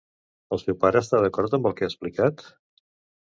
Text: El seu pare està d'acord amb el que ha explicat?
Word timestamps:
El 0.55 0.59
seu 0.61 0.77
pare 0.85 1.03
està 1.05 1.19
d'acord 1.25 1.53
amb 1.57 1.69
el 1.71 1.75
que 1.81 1.85
ha 1.87 1.91
explicat? 1.93 2.45